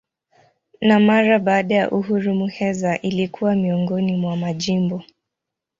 [0.81, 5.03] Na mara baada ya uhuru Muheza ilikuwa miongoni mwa majimbo.